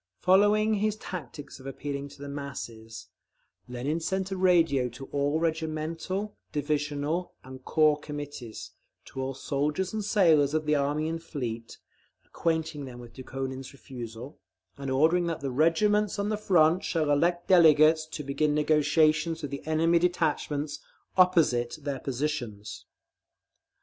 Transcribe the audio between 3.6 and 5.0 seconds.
Lenin sent a radio